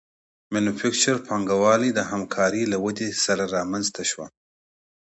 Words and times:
مینوفکچور 0.53 1.17
پانګوالي 1.27 1.89
د 1.93 1.99
همکارۍ 2.11 2.63
له 2.71 2.77
ودې 2.83 3.09
سره 3.25 3.43
رامنځته 3.55 4.03
شوه 4.11 4.27